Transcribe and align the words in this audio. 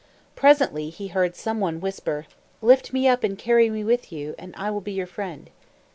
Presently 0.35 0.89
he 0.89 1.09
heard 1.09 1.35
some 1.35 1.59
one 1.59 1.79
whisper, 1.79 2.25
"Lift 2.63 2.91
me 2.91 3.07
up 3.07 3.23
and 3.23 3.37
carry 3.37 3.69
me 3.69 3.83
with 3.83 4.11
you, 4.11 4.33
and 4.39 4.55
I 4.57 4.71
will 4.71 4.81
be 4.81 4.93
your 4.93 5.05
friend." 5.05 5.51